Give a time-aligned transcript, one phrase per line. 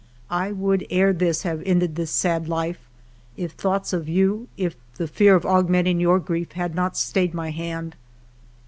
[0.31, 2.79] I would ere this have ended this sad life,
[3.37, 7.51] if thoughts of you, if the fear of augmenting your grief, had not stayed my
[7.51, 7.95] hand.